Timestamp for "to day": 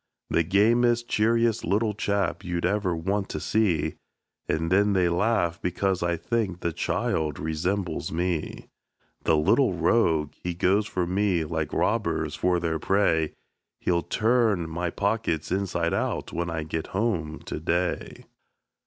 17.43-18.25